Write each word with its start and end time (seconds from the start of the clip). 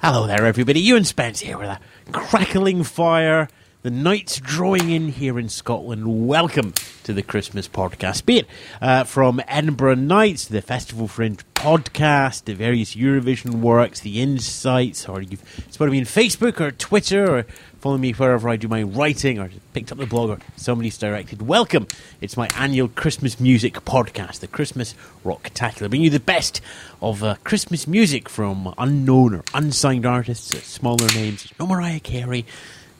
Hello 0.00 0.28
there, 0.28 0.46
everybody. 0.46 0.78
Ewan 0.78 1.02
Spence 1.02 1.40
here 1.40 1.58
with 1.58 1.68
a 1.68 1.80
crackling 2.12 2.84
fire. 2.84 3.48
The 3.82 3.90
night's 3.92 4.40
drawing 4.40 4.90
in 4.90 5.10
here 5.10 5.38
in 5.38 5.48
Scotland. 5.48 6.26
Welcome 6.26 6.74
to 7.04 7.12
the 7.12 7.22
Christmas 7.22 7.68
podcast, 7.68 8.26
be 8.26 8.38
it 8.38 8.46
uh, 8.82 9.04
from 9.04 9.40
Edinburgh 9.46 9.94
Nights, 9.94 10.46
the 10.46 10.60
Festival 10.60 11.06
Fringe 11.06 11.38
podcast, 11.54 12.46
the 12.46 12.54
various 12.54 12.96
Eurovision 12.96 13.60
works, 13.60 14.00
the 14.00 14.20
insights, 14.20 15.08
or 15.08 15.22
you've 15.22 15.44
spotted 15.70 15.92
me 15.92 16.00
on 16.00 16.06
Facebook 16.06 16.60
or 16.60 16.72
Twitter 16.72 17.38
or 17.38 17.42
follow 17.78 17.98
me 17.98 18.10
wherever 18.10 18.48
I 18.48 18.56
do 18.56 18.66
my 18.66 18.82
writing 18.82 19.38
or 19.38 19.48
picked 19.74 19.92
up 19.92 19.98
the 19.98 20.06
blog 20.06 20.30
or 20.30 20.38
somebody's 20.56 20.98
directed. 20.98 21.42
Welcome. 21.42 21.86
It's 22.20 22.36
my 22.36 22.48
annual 22.56 22.88
Christmas 22.88 23.38
music 23.38 23.74
podcast, 23.84 24.40
the 24.40 24.48
Christmas 24.48 24.96
Rocktacular, 25.24 25.88
bringing 25.88 26.06
you 26.06 26.10
the 26.10 26.18
best 26.18 26.60
of 27.00 27.22
uh, 27.22 27.36
Christmas 27.44 27.86
music 27.86 28.28
from 28.28 28.74
unknown 28.76 29.36
or 29.36 29.44
unsigned 29.54 30.04
artists, 30.04 30.66
smaller 30.66 31.06
names. 31.14 31.52
No 31.60 31.66
Mariah 31.68 32.00
Carey, 32.00 32.44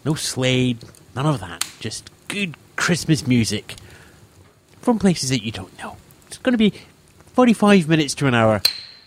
no 0.08 0.14
Slade, 0.14 0.78
none 1.14 1.26
of 1.26 1.38
that. 1.40 1.62
Just 1.80 2.10
good 2.28 2.56
Christmas 2.76 3.26
music 3.26 3.74
from 4.80 4.98
places 4.98 5.28
that 5.28 5.44
you 5.44 5.52
don't 5.52 5.76
know. 5.78 5.98
It's 6.26 6.38
going 6.38 6.54
to 6.54 6.58
be 6.58 6.72
45 7.34 7.86
minutes 7.88 8.14
to 8.14 8.26
an 8.26 8.34
hour 8.34 8.62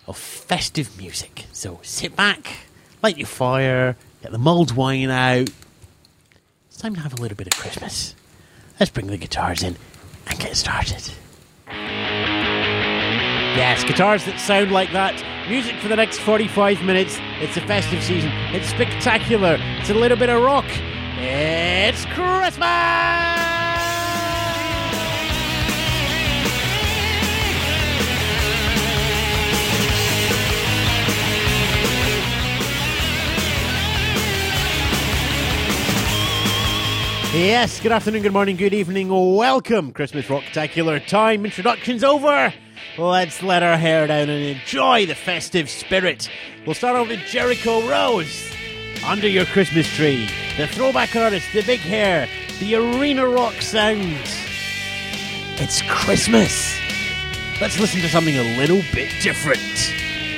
of 0.08 0.16
festive 0.16 0.96
music. 1.00 1.46
So 1.52 1.80
sit 1.82 2.16
back, 2.16 2.68
light 3.02 3.18
your 3.18 3.26
fire, 3.26 3.96
get 4.22 4.32
the 4.32 4.38
mulled 4.38 4.76
wine 4.76 5.10
out. 5.10 5.50
It's 6.68 6.78
time 6.78 6.94
to 6.94 7.02
have 7.02 7.14
a 7.14 7.22
little 7.22 7.36
bit 7.36 7.48
of 7.48 7.60
Christmas. 7.60 8.14
Let's 8.80 8.92
bring 8.92 9.08
the 9.08 9.18
guitars 9.18 9.64
in 9.64 9.78
and 10.28 10.38
get 10.40 10.56
started. 10.56 11.12
Yes, 13.58 13.84
guitars 13.84 14.24
that 14.26 14.40
sound 14.40 14.72
like 14.72 14.92
that. 14.92 15.16
Music 15.52 15.76
for 15.82 15.90
the 15.90 15.98
next 15.98 16.20
45 16.20 16.82
minutes. 16.82 17.18
It's 17.42 17.58
a 17.58 17.62
festive 17.68 18.02
season. 18.02 18.32
It's 18.54 18.70
spectacular. 18.70 19.58
It's 19.60 19.90
a 19.90 19.94
little 19.94 20.16
bit 20.16 20.30
of 20.30 20.42
rock. 20.42 20.64
It's 21.18 22.06
Christmas! 22.06 22.62
Yes, 37.34 37.82
good 37.82 37.92
afternoon, 37.92 38.22
good 38.22 38.32
morning, 38.32 38.56
good 38.56 38.74
evening, 38.74 39.10
welcome. 39.10 39.92
Christmas 39.92 40.28
Rocktacular 40.28 41.06
time. 41.06 41.44
Introductions 41.44 42.06
over. 42.06 42.54
Let's 42.98 43.42
let 43.42 43.64
our 43.64 43.78
hair 43.78 44.06
down 44.08 44.30
and 44.30 44.44
enjoy 44.44 45.06
the 45.06 45.16
festive 45.16 45.70
spirit. 45.70 46.30
We'll 46.66 46.76
start 46.76 46.98
off 46.98 47.08
with 47.08 47.20
Jericko 47.20 47.90
Rose. 47.90 48.52
Under 49.06 49.30
your 49.30 49.46
Christmas 49.46 49.88
tree. 49.88 50.30
The 50.58 50.68
throwback 50.68 51.16
artist, 51.16 51.48
the 51.54 51.62
big 51.64 51.80
hair, 51.80 52.28
the 52.60 52.76
arena 52.76 53.26
rock 53.26 53.62
sound. 53.62 54.18
It's 55.58 55.82
Christmas. 55.84 56.78
Let's 57.62 57.80
listen 57.80 58.02
to 58.02 58.10
something 58.10 58.36
a 58.36 58.58
little 58.58 58.82
bit 58.94 59.10
different 59.22 59.62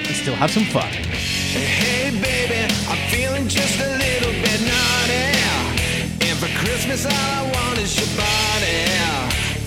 and 0.05 0.15
still 0.15 0.35
have 0.35 0.51
some 0.51 0.65
fun. 0.65 0.91
Hey 0.91 2.11
baby, 2.11 2.71
I'm 2.87 3.09
feeling 3.09 3.47
just 3.47 3.79
a 3.79 3.97
little 3.97 4.31
bit 4.31 4.61
naughty. 4.61 6.29
And 6.29 6.37
for 6.37 6.51
Christmas, 6.63 7.05
all 7.05 7.11
I 7.13 7.51
want 7.51 7.79
is 7.79 7.97
your 7.97 8.15
body. 8.15 8.93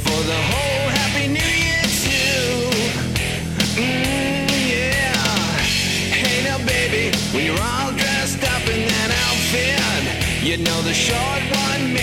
For 0.04 0.22
the 0.22 0.40
whole 0.52 0.95
when 7.32 7.44
you're 7.44 7.60
all 7.60 7.92
dressed 7.92 8.42
up 8.42 8.64
in 8.68 8.88
that 8.88 9.10
outfit, 9.26 10.42
you 10.42 10.56
know 10.56 10.80
the 10.82 10.94
short 10.94 11.42
one 11.68 11.95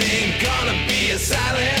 ain't 0.00 0.42
gonna 0.42 0.86
be 0.86 1.10
a 1.10 1.18
silent 1.18 1.75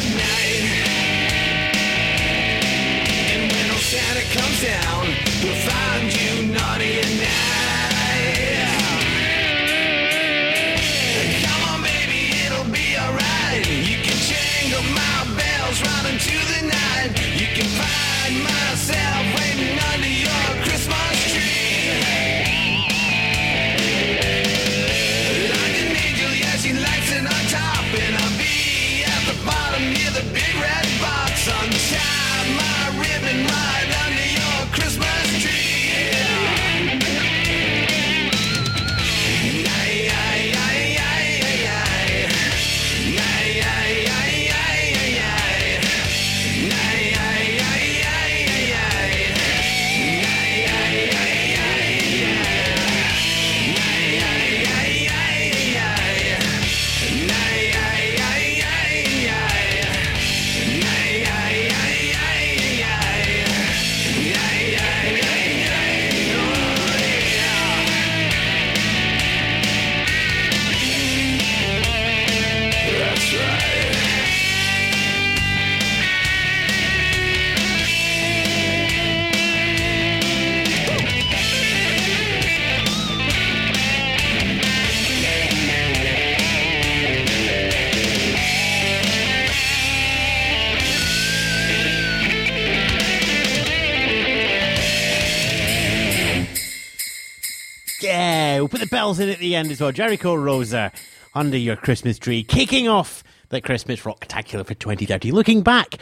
bells 99.06 99.20
in 99.20 99.28
at 99.28 99.38
the 99.38 99.54
end 99.54 99.70
as 99.70 99.80
well. 99.80 99.92
Jericko 99.92 100.36
Rosa 100.36 100.90
under 101.32 101.56
your 101.56 101.76
Christmas 101.76 102.18
tree, 102.18 102.42
kicking 102.42 102.88
off 102.88 103.22
the 103.48 103.60
Christmas 103.60 104.00
Rocktacular 104.00 104.66
for 104.66 104.74
2030. 104.74 105.30
Looking 105.32 105.62
back, 105.62 105.96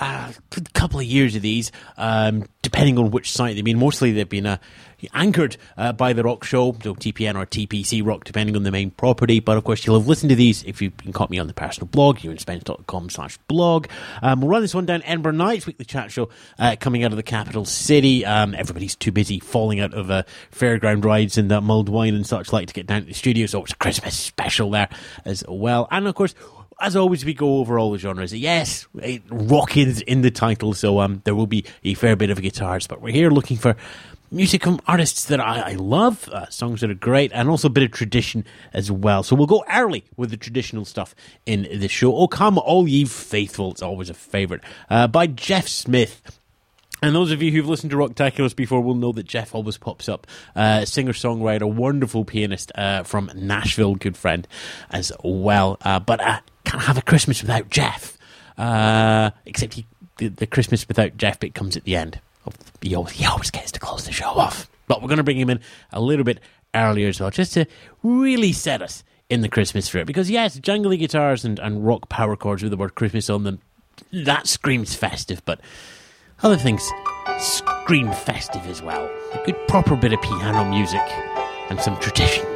uh, 0.00 0.32
a 0.56 0.60
couple 0.74 1.00
of 1.00 1.06
years 1.06 1.34
of 1.36 1.42
these, 1.42 1.72
um, 1.96 2.44
depending 2.62 2.98
on 2.98 3.10
which 3.10 3.30
site 3.30 3.54
they've 3.54 3.64
been. 3.64 3.78
Mostly 3.78 4.12
they've 4.12 4.28
been 4.28 4.46
uh, 4.46 4.58
anchored 5.14 5.56
uh, 5.76 5.92
by 5.92 6.12
the 6.12 6.22
Rock 6.22 6.44
Show, 6.44 6.76
so 6.82 6.94
TPN 6.94 7.36
or 7.36 7.46
TPC 7.46 8.04
Rock, 8.06 8.24
depending 8.24 8.56
on 8.56 8.62
the 8.62 8.70
main 8.70 8.90
property. 8.90 9.40
But 9.40 9.56
of 9.56 9.64
course, 9.64 9.86
you'll 9.86 9.98
have 9.98 10.08
listened 10.08 10.30
to 10.30 10.36
these 10.36 10.62
if 10.64 10.82
you've 10.82 10.96
been 10.96 11.12
caught 11.12 11.30
me 11.30 11.38
on 11.38 11.46
the 11.46 11.54
personal 11.54 11.86
blog, 11.86 12.18
ewanspence.com 12.18 13.10
slash 13.10 13.38
blog. 13.48 13.86
Um, 14.22 14.40
we'll 14.40 14.50
run 14.50 14.62
this 14.62 14.74
one 14.74 14.86
down 14.86 15.02
Edinburgh 15.04 15.32
Nights, 15.32 15.66
weekly 15.66 15.84
chat 15.84 16.10
show 16.10 16.28
uh, 16.58 16.76
coming 16.78 17.04
out 17.04 17.12
of 17.12 17.16
the 17.16 17.22
capital 17.22 17.64
city. 17.64 18.24
Um, 18.24 18.54
everybody's 18.54 18.96
too 18.96 19.12
busy 19.12 19.40
falling 19.40 19.80
out 19.80 19.94
of 19.94 20.10
uh, 20.10 20.24
fairground 20.52 21.04
rides 21.04 21.38
and 21.38 21.50
uh, 21.50 21.60
mulled 21.60 21.88
wine 21.88 22.14
and 22.14 22.26
such 22.26 22.52
like 22.52 22.68
to 22.68 22.74
get 22.74 22.86
down 22.86 23.02
to 23.02 23.06
the 23.06 23.14
studio, 23.14 23.46
so 23.46 23.62
it's 23.62 23.72
a 23.72 23.76
Christmas 23.76 24.14
special 24.18 24.70
there 24.70 24.88
as 25.24 25.44
well. 25.48 25.88
And 25.90 26.06
of 26.06 26.14
course, 26.14 26.34
as 26.80 26.96
always, 26.96 27.24
we 27.24 27.34
go 27.34 27.58
over 27.58 27.78
all 27.78 27.92
the 27.92 27.98
genres. 27.98 28.32
Yes, 28.32 28.86
rock 29.30 29.76
is 29.76 30.00
in 30.02 30.22
the 30.22 30.30
title, 30.30 30.74
so 30.74 31.00
um, 31.00 31.22
there 31.24 31.34
will 31.34 31.46
be 31.46 31.64
a 31.84 31.94
fair 31.94 32.16
bit 32.16 32.30
of 32.30 32.40
guitars, 32.40 32.86
but 32.86 33.00
we're 33.00 33.12
here 33.12 33.30
looking 33.30 33.56
for 33.56 33.76
music 34.32 34.62
from 34.62 34.80
artists 34.86 35.24
that 35.24 35.40
I, 35.40 35.72
I 35.72 35.72
love, 35.74 36.28
uh, 36.28 36.48
songs 36.50 36.80
that 36.80 36.90
are 36.90 36.94
great, 36.94 37.32
and 37.34 37.48
also 37.48 37.66
a 37.66 37.70
bit 37.70 37.82
of 37.82 37.90
tradition 37.90 38.44
as 38.72 38.90
well. 38.90 39.22
So 39.22 39.34
we'll 39.36 39.46
go 39.46 39.64
early 39.72 40.04
with 40.16 40.30
the 40.30 40.36
traditional 40.36 40.84
stuff 40.84 41.14
in 41.46 41.62
the 41.62 41.88
show. 41.88 42.16
Oh, 42.16 42.28
come 42.28 42.58
all 42.58 42.86
ye 42.86 43.04
faithful, 43.04 43.72
it's 43.72 43.82
always 43.82 44.08
a 44.08 44.14
favourite, 44.14 44.62
uh, 44.88 45.08
by 45.08 45.26
Geoff 45.26 45.68
Smith. 45.68 46.39
And 47.02 47.14
those 47.14 47.30
of 47.30 47.42
you 47.42 47.50
who've 47.50 47.68
listened 47.68 47.90
to 47.90 47.96
Rocktaculars 47.96 48.54
before 48.54 48.80
will 48.80 48.94
know 48.94 49.12
that 49.12 49.26
Geoff 49.26 49.54
always 49.54 49.78
pops 49.78 50.08
up. 50.08 50.26
Uh, 50.54 50.84
Singer 50.84 51.12
songwriter, 51.12 51.72
wonderful 51.72 52.24
pianist 52.24 52.72
uh, 52.74 53.02
from 53.04 53.30
Nashville, 53.34 53.94
good 53.94 54.16
friend 54.16 54.46
as 54.90 55.12
well. 55.24 55.78
Uh, 55.82 56.00
but 56.00 56.20
I 56.20 56.40
can't 56.64 56.82
have 56.82 56.98
a 56.98 57.02
Christmas 57.02 57.40
without 57.40 57.70
Geoff. 57.70 58.18
Uh, 58.58 59.30
except 59.46 59.74
he, 59.74 59.86
the, 60.18 60.28
the, 60.28 60.46
Christmas 60.46 60.86
without 60.86 61.16
Geoff 61.16 61.40
bit 61.40 61.54
comes 61.54 61.76
at 61.76 61.84
the 61.84 61.96
end. 61.96 62.20
He 62.82 62.94
always, 62.94 63.12
he 63.12 63.24
always 63.24 63.50
gets 63.50 63.72
to 63.72 63.80
close 63.80 64.04
the 64.04 64.12
show 64.12 64.28
off. 64.28 64.70
But 64.86 65.00
we're 65.00 65.08
going 65.08 65.18
to 65.18 65.24
bring 65.24 65.38
him 65.38 65.50
in 65.50 65.60
a 65.92 66.00
little 66.00 66.24
bit 66.24 66.40
earlier 66.74 67.08
as 67.08 67.20
well, 67.20 67.30
just 67.30 67.54
to 67.54 67.66
really 68.02 68.52
set 68.52 68.82
us 68.82 69.04
in 69.30 69.40
the 69.40 69.48
Christmas 69.48 69.86
spirit. 69.86 70.06
Because, 70.06 70.30
yes, 70.30 70.58
jangly 70.58 70.98
guitars 70.98 71.44
and, 71.44 71.58
and 71.58 71.86
rock 71.86 72.08
power 72.08 72.36
chords 72.36 72.62
with 72.62 72.70
the 72.70 72.76
word 72.76 72.94
Christmas 72.94 73.30
on 73.30 73.44
them, 73.44 73.60
that 74.12 74.46
screams 74.46 74.94
festive, 74.94 75.42
but 75.44 75.60
other 76.42 76.56
things 76.56 76.82
scream 77.38 78.10
festive 78.12 78.66
as 78.66 78.82
well. 78.82 79.04
A 79.32 79.42
good 79.44 79.56
proper 79.68 79.96
bit 79.96 80.12
of 80.12 80.20
piano 80.22 80.64
music 80.64 81.02
and 81.68 81.80
some 81.80 81.96
tradition. 81.98 82.46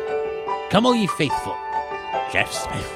Come 0.71 0.87
all 0.87 0.95
ye 0.95 1.07
faithful, 1.07 1.57
Geoff 2.33 2.53
Smith. 2.53 2.95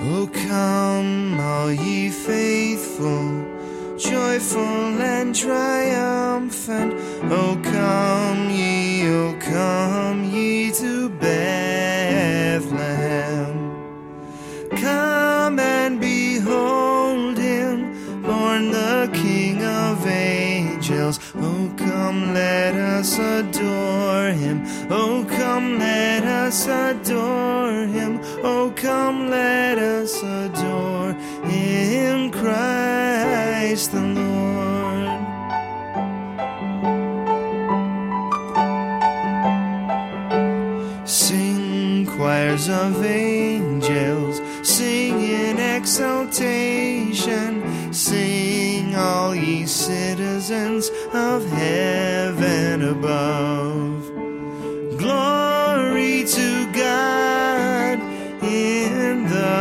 Oh, 0.00 0.28
come, 0.32 1.40
all 1.40 1.72
ye 1.72 2.08
faithful, 2.10 3.44
joyful 3.98 4.60
and 4.60 5.34
triumphant. 5.34 6.94
Oh, 7.24 7.60
come 7.64 8.48
ye, 8.50 9.08
oh, 9.08 9.36
come 9.40 10.22
ye 10.24 10.70
to 10.72 11.08
Bethlehem. 11.08 12.18
Come 14.88 15.58
and 15.58 16.00
behold 16.00 17.36
him, 17.36 18.22
born 18.22 18.70
the 18.70 19.10
King 19.12 19.62
of 19.62 20.06
angels. 20.06 21.20
Oh, 21.36 21.70
come, 21.76 22.32
let 22.32 22.74
us 22.74 23.18
adore 23.18 24.30
him. 24.42 24.56
Oh, 24.90 25.26
come, 25.28 25.78
let 25.78 26.24
us 26.24 26.66
adore 26.66 27.86
him. 27.96 28.20
Oh, 28.42 28.72
come, 28.76 29.28
let 29.28 29.78
us 29.78 30.22
adore 30.22 31.12
him, 31.44 32.30
Christ 32.30 33.92
the 33.92 34.04
Lord. 34.20 35.08
Sing 41.06 42.06
choirs 42.06 42.68
of 42.68 43.04
angels, 43.04 43.17
of 51.34 51.42
heaven 51.50 52.76
above. 52.94 54.00
Glory 55.02 56.16
to 56.36 56.48
God 56.72 57.96
in 58.42 59.24
the 59.36 59.56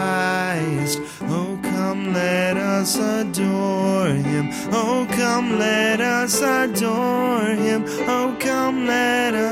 highest. 0.00 0.98
Oh, 1.36 1.58
come, 1.62 2.02
let 2.14 2.56
us 2.56 2.90
adore 2.96 4.14
him. 4.30 4.46
Oh, 4.80 5.06
come, 5.20 5.48
let 5.58 6.00
us 6.00 6.34
adore 6.40 7.50
him. 7.66 7.80
Oh, 8.16 8.28
come, 8.40 8.86
let 8.86 9.32
us 9.34 9.51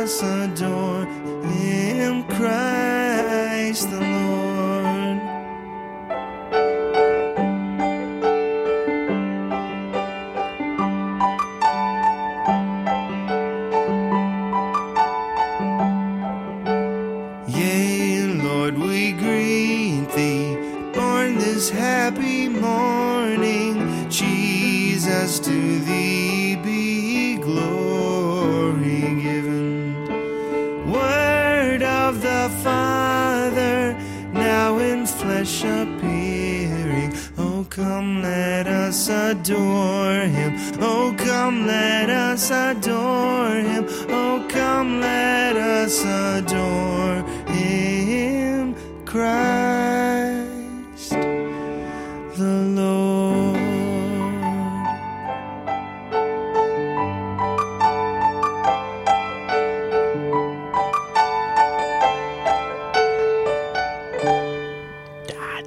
this 21.61 21.69
happy 21.69 22.49
morning. 22.49 24.09
Jesus, 24.09 25.39
to 25.41 25.79
thee 25.81 26.57
be 26.57 27.37
glory 27.37 29.01
given. 29.21 29.95
Word 30.91 31.83
of 31.83 32.23
the 32.23 32.51
Father, 32.65 33.95
now 34.33 34.79
in 34.79 35.05
flesh 35.05 35.63
appearing. 35.63 37.13
Oh, 37.37 37.67
come, 37.69 38.23
let 38.23 38.67
us 38.67 39.11
adore 39.11 40.23
him. 40.37 40.57
Oh, 40.81 41.15
come, 41.19 41.67
let 41.67 42.09
us 42.09 42.51
adore 42.51 43.57
him. 43.71 43.85
Oh, 44.09 44.47
come, 44.49 45.01
let 45.03 45.57
us 45.57 46.03
adore 46.07 47.23
him, 47.53 48.75
Christ 49.05 50.00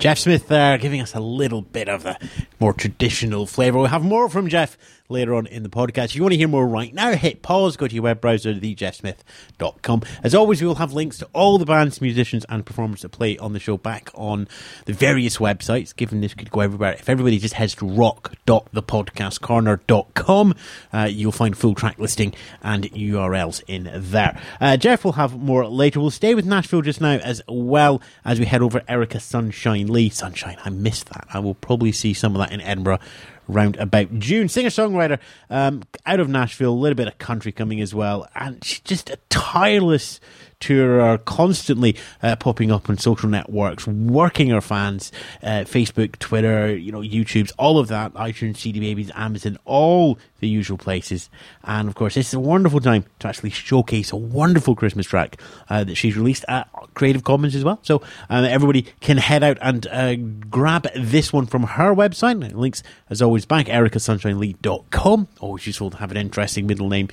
Geoff 0.04 0.18
Smith 0.18 0.50
there 0.50 0.78
giving 0.78 1.00
us 1.00 1.16
a 1.16 1.22
little 1.22 1.62
bit 1.62 1.88
of 1.88 2.06
a 2.06 2.20
more 2.64 2.72
traditional 2.72 3.46
flavour. 3.46 3.80
We'll 3.80 3.88
have 3.88 4.06
more 4.06 4.30
from 4.30 4.48
Geoff 4.48 4.78
later 5.10 5.36
on 5.36 5.48
in 5.48 5.64
the 5.64 5.70
podcast. 5.70 6.06
If 6.06 6.16
you 6.16 6.22
want 6.22 6.32
to 6.32 6.38
hear 6.38 6.48
more 6.48 6.66
right 6.66 6.94
now, 6.94 7.14
hit 7.14 7.42
pause, 7.42 7.76
go 7.76 7.88
to 7.88 7.94
your 7.94 8.04
web 8.04 8.22
browser, 8.22 8.54
thejeffsmith.com. 8.54 10.04
As 10.24 10.34
always, 10.34 10.62
we 10.62 10.68
will 10.68 10.76
have 10.76 10.94
links 10.94 11.18
to 11.18 11.28
all 11.34 11.58
the 11.58 11.66
bands, 11.66 12.00
musicians, 12.00 12.46
and 12.48 12.66
performers 12.66 13.02
that 13.02 13.10
play 13.10 13.38
on 13.38 13.52
the 13.52 13.60
show 13.60 13.76
back 13.78 14.10
on 14.16 14.48
the 14.86 14.94
various 14.94 15.40
websites, 15.40 15.94
given 15.94 16.22
this 16.22 16.34
could 16.34 16.52
go 16.52 16.62
everywhere. 16.62 16.94
If 16.94 17.10
everybody 17.10 17.38
just 17.38 17.56
heads 17.56 17.76
to 17.76 17.86
rock.thepodcastcorner.com, 17.86 20.56
uh, 20.94 21.10
you'll 21.12 21.34
find 21.34 21.58
full 21.58 21.76
track 21.76 22.00
listing 22.00 22.34
and 22.62 22.86
URLs 22.92 23.62
in 23.68 23.92
there. 23.94 24.40
Uh, 24.62 24.78
Geoff 24.78 25.04
will 25.04 25.12
have 25.14 25.38
more 25.38 25.68
later. 25.68 26.00
We'll 26.00 26.12
stay 26.12 26.34
with 26.34 26.46
Nashville 26.46 26.82
just 26.82 27.02
now 27.02 27.18
as 27.18 27.42
well 27.50 28.02
as 28.24 28.40
we 28.40 28.46
head 28.46 28.62
over 28.62 28.82
Erica 28.88 29.20
Sunshine 29.20 29.88
Lee. 29.88 30.08
Sunshine, 30.08 30.56
I 30.64 30.70
missed 30.70 31.10
that. 31.10 31.28
I 31.34 31.40
will 31.40 31.56
probably 31.56 31.92
see 31.92 32.14
some 32.14 32.34
of 32.36 32.40
that 32.40 32.53
in 32.54 32.62
Edinburgh 32.62 33.00
round 33.48 33.76
about 33.78 34.20
June. 34.20 34.48
Singer 34.48 34.70
songwriter 34.70 35.20
um, 35.50 35.84
out 36.06 36.20
of 36.20 36.30
Nashville, 36.30 36.72
a 36.72 36.74
little 36.74 36.96
bit 36.96 37.08
of 37.08 37.18
country 37.18 37.52
coming 37.52 37.82
as 37.82 37.94
well, 37.94 38.28
and 38.36 38.64
she's 38.64 38.80
just 38.80 39.10
a 39.10 39.18
tireless 39.30 40.20
tourer, 40.64 41.24
constantly 41.26 41.96
uh, 42.22 42.36
popping 42.36 42.72
up 42.72 42.90
on 42.90 42.98
social 42.98 43.30
networks, 43.30 43.86
working 43.88 44.50
her 44.50 44.62
fans, 44.62 45.12
uh, 45.42 45.64
Facebook, 45.66 46.18
Twitter, 46.20 46.76
you 46.76 46.92
know, 46.92 47.02
YouTube's, 47.02 47.52
all 47.58 47.80
of 47.80 47.88
that, 47.90 48.14
iTunes, 48.14 48.58
CD 48.58 48.80
Babies, 48.80 49.12
Amazon, 49.16 49.58
all 49.66 50.18
the 50.40 50.48
usual 50.48 50.78
places. 50.78 51.30
And 51.64 51.88
of 51.88 51.96
course, 51.96 52.16
this 52.16 52.28
is 52.28 52.34
a 52.34 52.40
wonderful 52.40 52.80
time 52.80 53.06
to 53.20 53.28
actually 53.28 53.50
showcase 53.50 54.12
a 54.12 54.16
wonderful 54.16 54.76
Christmas 54.76 55.08
track 55.08 55.40
uh, 55.70 55.84
that 55.84 55.96
she's 55.96 56.16
released 56.16 56.46
at 56.48 56.70
Creative 56.94 57.24
Commons 57.24 57.56
as 57.56 57.64
well. 57.64 57.80
So 57.82 58.02
um, 58.30 58.46
everybody 58.46 58.84
can 59.02 59.18
head 59.18 59.44
out 59.44 59.58
and 59.62 59.88
uh, 59.88 60.16
grab 60.50 60.88
this 60.96 61.34
one 61.34 61.46
from 61.46 61.64
her 61.64 61.94
website. 61.94 62.54
Links, 62.54 62.84
as 63.10 63.22
always, 63.22 63.46
back, 63.46 63.68
ericasunshinelee.com. 63.68 65.28
Always 65.40 65.68
useful 65.68 65.90
to 65.90 65.98
have 65.98 66.12
an 66.12 66.18
interesting 66.18 66.68
middle 66.68 66.90
name 66.90 67.08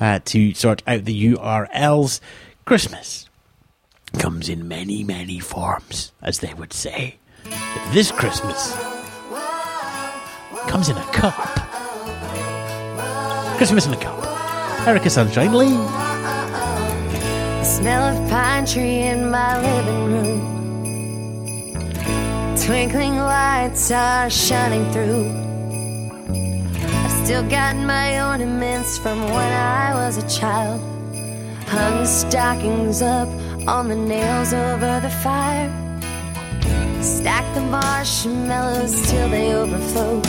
uh, 0.00 0.20
to 0.26 0.54
sort 0.54 0.82
out 0.86 1.04
the 1.04 1.34
URLs. 1.34 2.20
Christmas 2.64 3.28
comes 4.18 4.48
in 4.48 4.66
many, 4.66 5.04
many 5.04 5.38
forms, 5.38 6.12
as 6.22 6.38
they 6.38 6.54
would 6.54 6.72
say. 6.72 7.18
But 7.44 7.92
this 7.92 8.10
Christmas 8.10 8.74
comes 10.66 10.88
in 10.88 10.96
a 10.96 11.04
cup. 11.12 11.34
Christmas 13.58 13.84
in 13.84 13.92
a 13.92 13.98
cup. 13.98 14.16
Erica 14.88 15.10
Sunshine 15.10 15.52
Lee. 15.52 15.76
The 17.58 17.64
smell 17.64 18.02
of 18.02 18.30
pine 18.30 18.64
tree 18.64 19.00
in 19.00 19.30
my 19.30 19.60
living 19.60 20.04
room. 20.14 20.40
Twinkling 22.56 23.18
lights 23.18 23.90
are 23.90 24.30
shining 24.30 24.90
through. 24.90 25.28
I've 26.82 27.26
still 27.26 27.46
got 27.50 27.76
my 27.76 28.26
ornaments 28.26 28.96
from 28.96 29.20
when 29.20 29.52
I 29.52 29.92
was 29.94 30.16
a 30.16 30.26
child. 30.30 30.93
Hung 31.74 31.98
the 31.98 32.06
stockings 32.06 33.02
up 33.02 33.28
on 33.66 33.88
the 33.88 33.96
nails 33.96 34.52
over 34.52 35.00
the 35.00 35.10
fire. 35.10 35.68
Stack 37.02 37.44
the 37.54 37.62
marshmallows 37.62 38.94
till 39.10 39.28
they 39.28 39.52
overflow. 39.52 40.22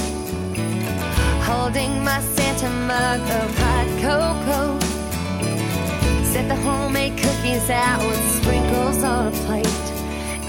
Holding 1.44 2.04
my 2.04 2.20
Santa 2.36 2.70
mug 2.90 3.22
of 3.22 3.58
hot 3.60 3.88
cocoa. 4.02 4.80
Set 6.24 6.48
the 6.48 6.56
homemade 6.56 7.16
cookies 7.16 7.70
out 7.70 8.02
with 8.02 8.24
sprinkles 8.38 9.04
on 9.04 9.28
a 9.28 9.32
plate. 9.46 9.86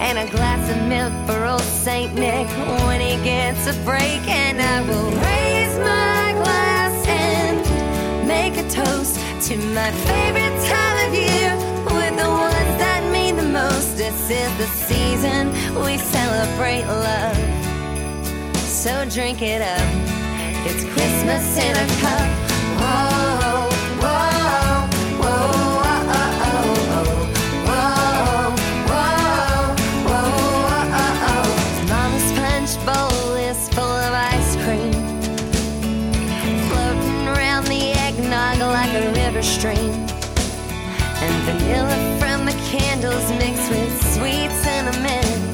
And 0.00 0.16
a 0.18 0.30
glass 0.30 0.62
of 0.70 0.78
milk 0.88 1.12
for 1.26 1.44
old 1.44 1.60
Saint 1.60 2.14
Nick 2.14 2.48
when 2.86 3.02
he 3.02 3.22
gets 3.22 3.66
a 3.66 3.74
break. 3.84 4.22
And 4.26 4.62
I 4.62 4.80
will 4.88 5.10
raise 5.10 5.78
my 5.78 6.32
glass 6.42 7.06
and 7.06 8.26
make 8.26 8.56
a 8.56 8.66
toast 8.70 9.15
to 9.46 9.56
my 9.58 9.92
favorite 9.92 10.66
time 10.66 11.08
of 11.08 11.14
year 11.14 11.54
with 11.94 12.16
the 12.16 12.28
ones 12.28 12.78
that 12.82 13.08
mean 13.12 13.36
the 13.36 13.44
most. 13.44 13.96
This 13.96 14.28
is 14.28 14.58
the 14.58 14.66
season 14.66 15.52
we 15.84 15.98
celebrate 15.98 16.84
love. 16.86 17.36
So 18.56 19.08
drink 19.08 19.42
it 19.42 19.62
up. 19.62 19.88
It's 20.66 20.82
Christmas 20.82 21.56
in 21.58 21.76
a 21.76 22.00
cup. 22.00 22.45
From 42.20 42.46
the 42.46 42.56
candles 42.70 43.30
mixed 43.38 43.70
with 43.70 44.14
sweet 44.14 44.50
cinnamon 44.62 45.46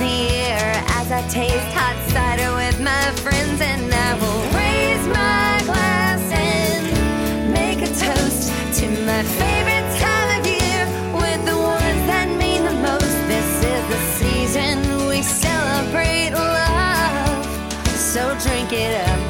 the 0.00 0.28
air 0.32 0.72
as 0.96 1.12
I 1.12 1.20
taste 1.28 1.72
hot 1.76 1.94
cider 2.08 2.54
with 2.54 2.80
my 2.80 3.04
friends, 3.20 3.60
and 3.60 3.92
I 3.92 4.14
will 4.14 4.42
raise 4.56 5.06
my 5.08 5.60
glass 5.66 6.22
and 6.32 7.52
make 7.52 7.82
a 7.82 7.92
toast 7.92 8.48
to 8.80 8.86
my 9.04 9.22
favorite 9.22 9.88
time 10.00 10.40
of 10.40 10.46
year 10.46 10.82
with 11.20 11.44
the 11.44 11.58
ones 11.58 12.02
that 12.08 12.28
mean 12.38 12.64
the 12.64 12.76
most. 12.80 13.12
This 13.28 13.50
is 13.72 13.82
the 13.92 14.00
season 14.18 15.06
we 15.06 15.20
celebrate 15.20 16.32
love, 16.32 17.44
so 17.84 18.22
drink 18.40 18.72
it 18.72 18.96
up. 19.06 19.20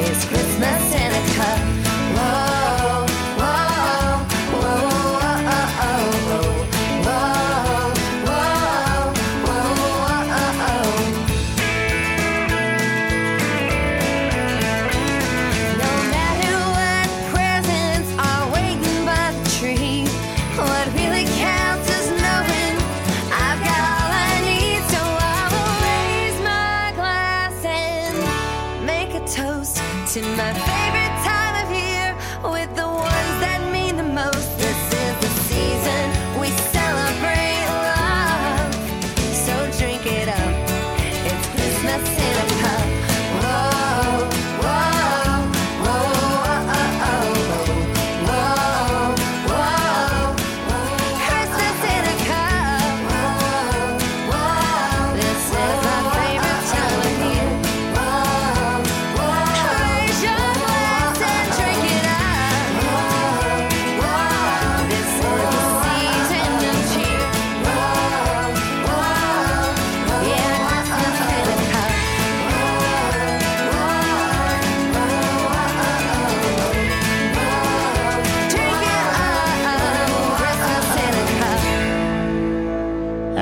It's 0.00 0.24
Christmas 0.24 0.94
in 0.94 1.10
a 1.12 1.24
cup. 1.36 1.77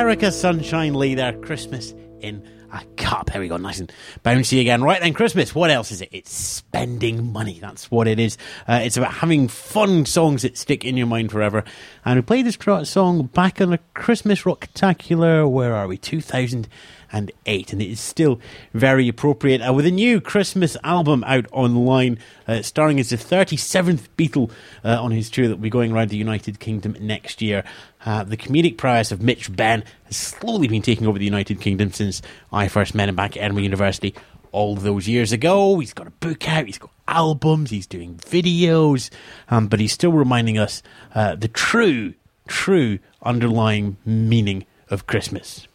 Cup. 0.06 0.22
Erica 0.22 0.30
Sunshine 0.30 0.94
Lee 0.94 1.16
there. 1.16 1.32
Christmas 1.40 1.92
in 2.20 2.48
a 2.72 2.84
cup. 2.96 3.32
There 3.32 3.40
we 3.40 3.48
go. 3.48 3.56
Nice 3.56 3.80
and 3.80 3.92
bouncy 4.24 4.60
again. 4.60 4.82
Right 4.82 5.00
then, 5.00 5.14
Christmas. 5.14 5.52
What 5.52 5.70
else 5.70 5.90
is 5.90 6.00
it? 6.00 6.10
It's 6.12 6.32
spending 6.32 7.32
money. 7.32 7.58
That's 7.58 7.90
what 7.90 8.06
it 8.06 8.20
is. 8.20 8.38
Uh, 8.68 8.80
it's 8.84 8.96
about 8.96 9.14
having 9.14 9.48
fun 9.48 10.06
songs 10.06 10.42
that 10.42 10.56
stick 10.56 10.84
in 10.84 10.96
your 10.96 11.08
mind 11.08 11.32
forever. 11.32 11.64
And 12.04 12.16
we 12.16 12.22
played 12.22 12.46
this 12.46 12.56
song 12.88 13.26
back 13.26 13.60
on 13.60 13.72
a 13.72 13.78
Christmas 13.94 14.42
Rocktacular. 14.42 15.50
Where 15.50 15.74
are 15.74 15.88
we? 15.88 15.98
2008. 15.98 16.70
And 17.12 17.30
8. 17.46 17.72
And 17.72 17.82
it 17.82 17.90
is 17.90 18.00
still 18.00 18.40
very 18.72 19.08
appropriate. 19.08 19.60
Uh, 19.60 19.72
with 19.72 19.86
a 19.86 19.90
new 19.90 20.20
Christmas 20.20 20.76
album 20.82 21.24
out 21.24 21.46
online, 21.52 22.18
uh, 22.48 22.62
starring 22.62 22.98
as 23.00 23.10
the 23.10 23.16
37th 23.16 24.08
Beatle 24.16 24.50
uh, 24.84 25.02
on 25.02 25.10
his 25.10 25.30
tour 25.30 25.48
that 25.48 25.56
will 25.56 25.62
be 25.62 25.70
going 25.70 25.92
around 25.92 26.10
the 26.10 26.16
United 26.16 26.60
Kingdom 26.60 26.96
next 27.00 27.40
year. 27.40 27.64
Uh, 28.04 28.24
the 28.24 28.36
comedic 28.36 28.76
prowess 28.76 29.12
of 29.12 29.22
Mitch 29.22 29.54
Benn 29.54 29.84
has 30.04 30.16
slowly 30.16 30.68
been 30.68 30.82
taking 30.82 31.06
over 31.06 31.18
the 31.18 31.24
United 31.24 31.60
Kingdom 31.60 31.92
since 31.92 32.22
I 32.52 32.68
first 32.68 32.94
met 32.94 33.08
him 33.08 33.16
back 33.16 33.36
at 33.36 33.42
Edinburgh 33.42 33.64
University 33.64 34.14
all 34.52 34.74
those 34.74 35.06
years 35.06 35.32
ago. 35.32 35.78
He's 35.78 35.92
got 35.92 36.06
a 36.06 36.10
book 36.12 36.48
out, 36.48 36.66
he's 36.66 36.78
got 36.78 36.90
albums, 37.06 37.70
he's 37.70 37.86
doing 37.86 38.16
videos, 38.16 39.10
um, 39.50 39.68
but 39.68 39.80
he's 39.80 39.92
still 39.92 40.12
reminding 40.12 40.56
us 40.56 40.82
uh, 41.14 41.34
the 41.34 41.48
true, 41.48 42.14
true 42.48 42.98
underlying 43.22 43.96
meaning 44.04 44.64
of 44.88 45.06
Christmas. 45.06 45.66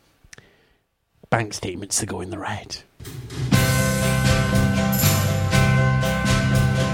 Bank 1.32 1.54
statements 1.54 1.98
to 2.00 2.06
go 2.06 2.20
in 2.20 2.30
the 2.30 2.38
red. 2.38 2.76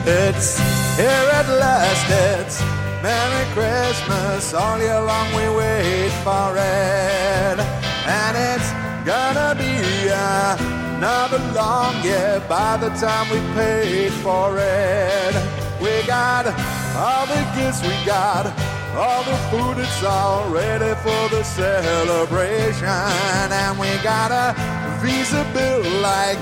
It's 0.06 0.60
here 0.96 1.29
at 1.34 1.50
last, 1.50 2.06
it's 2.08 2.62
Merry 3.01 3.46
Christmas. 3.56 4.53
All 4.53 4.77
year 4.77 5.01
long 5.01 5.27
we 5.34 5.50
wait 5.58 6.12
for 6.22 6.53
it. 6.53 7.58
And 8.06 8.38
it's 8.38 8.70
gonna 9.10 9.56
be 9.58 9.74
another 10.13 11.39
long 11.56 12.00
year 12.03 12.39
by 12.48 12.77
the 12.77 12.89
time 12.89 13.27
we 13.32 13.39
paid 13.56 14.12
for 14.22 14.56
it. 14.60 15.34
We 15.82 16.06
got 16.06 16.46
all 16.96 17.25
the 17.25 17.41
gifts 17.58 17.82
we 17.82 18.06
got, 18.06 18.46
all 18.97 19.23
the 19.23 19.37
food, 19.51 19.77
it's 19.77 20.03
all 20.03 20.49
ready 20.49 20.93
for 21.05 21.29
the 21.29 21.43
celebration. 21.43 22.87
And 22.87 23.77
we 23.77 23.89
got 24.01 24.31
a 24.31 24.55
Visa 25.01 25.45
bill 25.53 25.83
like 26.01 26.41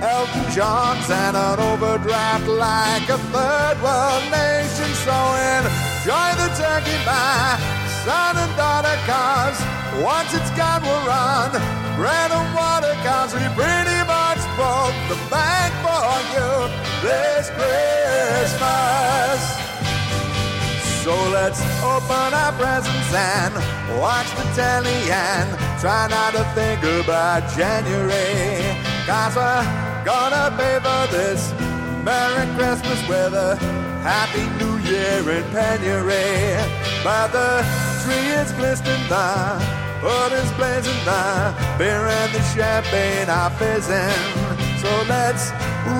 Elton 0.00 0.46
John's 0.54 1.10
and 1.10 1.36
an 1.36 1.58
overdraft 1.58 2.46
like 2.46 3.08
a 3.10 3.18
third 3.34 3.82
world 3.82 4.24
nation. 4.30 4.90
So 5.02 5.16
enjoy 5.58 6.30
the 6.38 6.48
turkey 6.54 6.98
by 7.02 7.58
son 8.06 8.36
and 8.38 8.54
daughter 8.56 8.96
cause 9.02 9.58
once 10.00 10.32
it's 10.32 10.50
gone 10.54 10.82
we'll 10.82 11.02
run. 11.02 11.50
Bread 11.98 12.30
and 12.30 12.54
water 12.54 12.94
cause 13.02 13.34
we 13.34 13.42
pretty 13.58 14.00
much 14.06 14.38
broke 14.54 14.94
the 15.10 15.18
bank 15.34 15.74
for 15.82 16.14
you 16.30 16.70
this 17.02 17.50
Christmas. 17.58 18.58
So 21.08 21.16
let's 21.30 21.62
open 21.80 22.34
our 22.36 22.52
presents 22.52 23.14
and 23.14 23.54
watch 23.98 24.28
the 24.36 24.44
telly 24.52 25.08
and 25.08 25.48
try 25.80 26.06
not 26.06 26.34
to 26.34 26.44
think 26.52 26.84
about 26.84 27.48
January. 27.56 28.76
Cause 29.08 29.34
we're 29.34 30.04
gonna 30.04 30.54
pay 30.60 30.76
for 30.84 31.04
this 31.10 31.50
Merry 32.04 32.44
Christmas 32.56 33.00
with 33.08 33.32
a 33.32 33.56
Happy 34.04 34.44
New 34.60 34.76
Year 34.84 35.24
in 35.32 35.44
penury. 35.50 36.60
But 37.02 37.28
the 37.32 37.64
tree 38.04 38.28
is 38.42 38.52
glistening, 38.52 39.08
the 39.08 39.64
wood 40.02 40.32
is 40.32 40.52
blazing, 40.60 41.02
the 41.06 41.54
beer 41.78 42.04
and 42.04 42.34
the 42.34 42.42
champagne 42.52 43.30
are 43.30 43.48
fizzing. 43.56 44.28
So 44.82 44.90
let's 45.08 45.52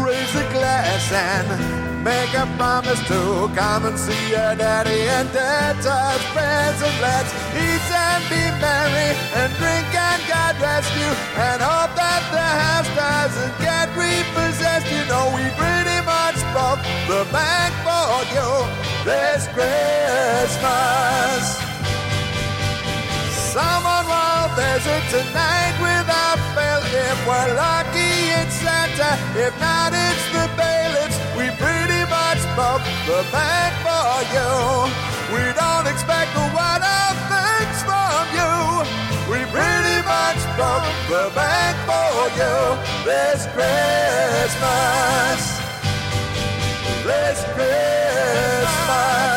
raise 0.04 0.34
a 0.36 0.44
glass 0.52 1.10
and 1.10 1.88
make 2.08 2.32
a 2.32 2.46
promise 2.56 3.00
to 3.06 3.20
come 3.52 3.84
and 3.84 3.98
see 3.98 4.24
your 4.32 4.52
daddy 4.56 5.00
and 5.16 5.28
dad 5.30 5.76
touch 5.84 6.24
friends 6.32 6.80
and 6.80 6.96
let's 7.04 7.30
eat 7.52 7.88
and 8.08 8.22
be 8.32 8.42
merry 8.64 9.10
and 9.36 9.50
drink 9.60 9.88
and 9.92 10.20
God 10.24 10.54
rest 10.56 10.88
you 10.96 11.10
and 11.36 11.60
hope 11.60 11.92
that 12.00 12.22
the 12.32 12.48
house 12.64 12.90
doesn't 12.96 13.54
get 13.60 13.86
repossessed. 13.92 14.88
You 14.88 15.04
know 15.10 15.24
we 15.36 15.44
pretty 15.60 16.00
much 16.08 16.38
broke 16.56 16.80
the 17.12 17.28
bank 17.28 17.72
for 17.84 18.24
you 18.32 18.48
this 19.04 19.44
Christmas. 19.52 21.42
Someone 23.52 24.06
will 24.08 24.48
visit 24.56 25.04
tonight 25.12 25.76
without 25.76 26.40
fail. 26.56 26.80
If 26.88 27.18
we're 27.28 27.52
lucky, 27.52 28.12
it's 28.40 28.56
Santa. 28.64 29.12
If 29.36 29.52
not, 29.60 29.92
it's 29.92 30.26
the 30.32 30.46
bailiffs. 30.56 30.88
We 31.38 31.47
pretty 31.50 32.02
much 32.11 32.42
broke 32.59 32.83
the 33.07 33.23
bank 33.30 33.73
for 33.87 34.26
you. 34.35 34.90
We 35.33 35.45
don't 35.54 35.87
expect 35.87 36.35
a 36.35 36.47
lot 36.50 36.83
of 36.83 37.14
things 37.30 37.78
from 37.87 38.26
you. 38.35 38.83
We 39.30 39.47
pretty 39.54 40.02
much 40.02 40.40
broke 40.59 40.90
the 41.07 41.30
bank 41.37 41.76
for 41.87 42.26
you 42.35 42.59
this 43.04 43.47
Christmas. 43.54 45.40
This 47.07 47.38
Christmas. 47.54 49.27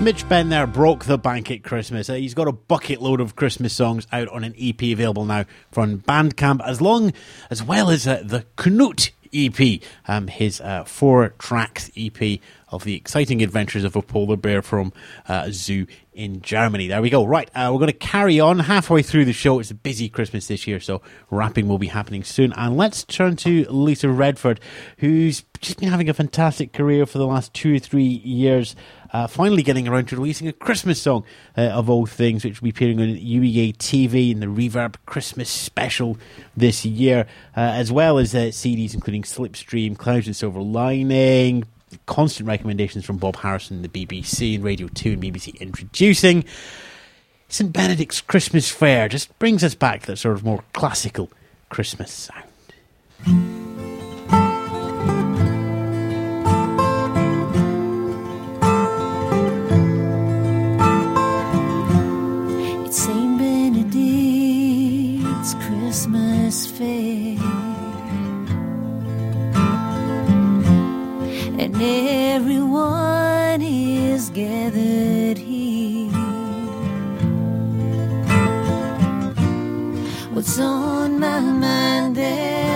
Mitch 0.00 0.28
Benn 0.28 0.48
there 0.48 0.68
broke 0.68 1.06
the 1.06 1.18
bank 1.18 1.50
at 1.50 1.64
Christmas. 1.64 2.08
Uh, 2.08 2.14
he's 2.14 2.32
got 2.32 2.46
a 2.46 2.52
bucket 2.52 3.02
load 3.02 3.20
of 3.20 3.34
Christmas 3.34 3.72
songs 3.72 4.06
out 4.12 4.28
on 4.28 4.44
an 4.44 4.54
EP 4.56 4.80
available 4.80 5.24
now 5.24 5.44
from 5.72 5.98
Bandcamp, 5.98 6.64
as 6.64 6.80
long 6.80 7.12
as 7.50 7.64
well 7.64 7.90
as 7.90 8.06
uh, 8.06 8.22
the 8.24 8.46
Knut 8.56 9.10
EP, 9.32 9.82
um, 10.06 10.28
his 10.28 10.60
uh, 10.60 10.84
four 10.84 11.30
tracks 11.38 11.90
EP 11.96 12.40
of 12.68 12.84
the 12.84 12.94
exciting 12.94 13.42
adventures 13.42 13.84
of 13.84 13.96
a 13.96 14.02
polar 14.02 14.36
bear 14.36 14.62
from 14.62 14.92
uh, 15.28 15.44
a 15.46 15.52
zoo 15.52 15.86
in 16.12 16.42
Germany. 16.42 16.88
There 16.88 17.00
we 17.00 17.10
go. 17.10 17.24
Right, 17.24 17.48
uh, 17.54 17.70
we're 17.72 17.78
going 17.78 17.86
to 17.86 17.92
carry 17.92 18.40
on 18.40 18.58
halfway 18.60 19.02
through 19.02 19.24
the 19.24 19.32
show. 19.32 19.58
It's 19.58 19.70
a 19.70 19.74
busy 19.74 20.08
Christmas 20.08 20.48
this 20.48 20.66
year, 20.66 20.80
so 20.80 21.00
wrapping 21.30 21.68
will 21.68 21.78
be 21.78 21.88
happening 21.88 22.24
soon. 22.24 22.52
And 22.52 22.76
let's 22.76 23.04
turn 23.04 23.36
to 23.36 23.64
Lisa 23.70 24.08
Redford, 24.08 24.60
who's 24.98 25.44
just 25.60 25.80
been 25.80 25.88
having 25.88 26.08
a 26.08 26.14
fantastic 26.14 26.72
career 26.72 27.06
for 27.06 27.18
the 27.18 27.26
last 27.26 27.54
two 27.54 27.76
or 27.76 27.78
three 27.78 28.04
years. 28.04 28.76
Uh, 29.12 29.26
finally 29.26 29.62
getting 29.62 29.88
around 29.88 30.06
to 30.06 30.16
releasing 30.16 30.48
a 30.48 30.52
Christmas 30.52 31.00
song 31.00 31.24
uh, 31.56 31.62
of 31.62 31.88
all 31.88 32.06
things, 32.06 32.44
which 32.44 32.60
will 32.60 32.66
be 32.66 32.70
appearing 32.70 33.00
on 33.00 33.06
UEA 33.08 33.76
TV 33.76 34.30
in 34.30 34.40
the 34.40 34.46
Reverb 34.46 34.96
Christmas 35.06 35.48
special 35.48 36.18
this 36.56 36.84
year, 36.84 37.26
uh, 37.56 37.60
as 37.60 37.90
well 37.90 38.18
as 38.18 38.34
uh, 38.34 38.48
CDs 38.48 38.94
including 38.94 39.22
Slipstream, 39.22 39.96
Clouds 39.96 40.26
and 40.26 40.36
Silver 40.36 40.60
Lining, 40.60 41.64
constant 42.06 42.46
recommendations 42.46 43.04
from 43.04 43.16
Bob 43.16 43.36
Harrison, 43.36 43.82
the 43.82 43.88
BBC, 43.88 44.56
and 44.56 44.64
Radio 44.64 44.88
2 44.88 45.12
and 45.12 45.22
BBC 45.22 45.58
introducing 45.60 46.44
St. 47.48 47.72
Benedict's 47.72 48.20
Christmas 48.20 48.70
Fair. 48.70 49.08
Just 49.08 49.36
brings 49.38 49.64
us 49.64 49.74
back 49.74 50.02
to 50.02 50.08
that 50.08 50.16
sort 50.18 50.36
of 50.36 50.44
more 50.44 50.62
classical 50.72 51.30
Christmas 51.70 52.30
sound. 53.24 53.57
Everyone 71.80 73.62
is 73.62 74.30
gathered 74.30 75.38
here. 75.38 76.10
What's 80.32 80.58
on 80.58 81.18
my 81.18 81.40
mind, 81.40 82.16
they'll 82.16 82.67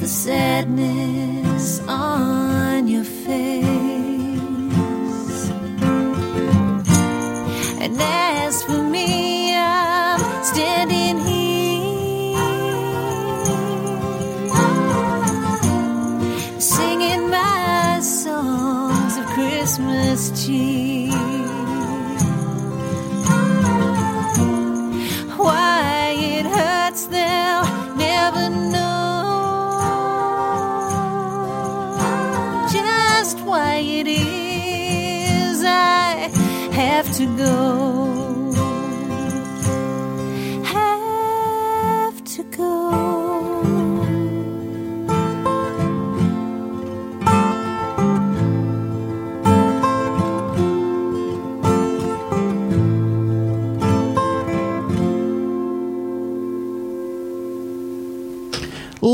the 0.00 0.06
sadness 0.06 1.19